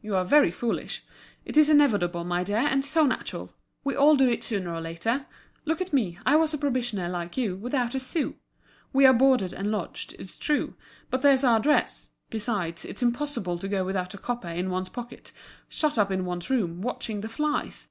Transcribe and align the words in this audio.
you 0.00 0.14
are 0.14 0.24
very 0.24 0.52
foolish. 0.52 1.02
It's 1.44 1.68
inevitable, 1.68 2.22
my 2.22 2.44
dear, 2.44 2.58
and 2.58 2.84
so 2.84 3.04
natural. 3.04 3.52
We 3.82 3.96
all 3.96 4.14
do 4.14 4.28
it 4.30 4.44
sooner 4.44 4.72
or 4.72 4.80
later. 4.80 5.26
Look 5.64 5.80
at 5.80 5.92
me, 5.92 6.20
I 6.24 6.36
was 6.36 6.54
a 6.54 6.58
probationer, 6.58 7.08
like 7.08 7.36
you, 7.36 7.56
without 7.56 7.96
a 7.96 7.98
sou. 7.98 8.34
We 8.92 9.04
are 9.06 9.12
boarded 9.12 9.52
and 9.52 9.72
lodged, 9.72 10.14
it's 10.20 10.36
true; 10.36 10.76
but 11.10 11.22
there's 11.22 11.42
our 11.42 11.58
dress; 11.58 12.12
besides, 12.30 12.84
it's 12.84 13.02
impossible 13.02 13.58
to 13.58 13.66
go 13.66 13.84
without 13.84 14.14
a 14.14 14.18
copper 14.18 14.46
in 14.46 14.70
one's 14.70 14.88
pocket, 14.88 15.32
shut 15.68 15.98
up 15.98 16.12
in 16.12 16.24
one's 16.24 16.48
room, 16.48 16.80
watching 16.80 17.20
the 17.20 17.28
flies. 17.28 17.88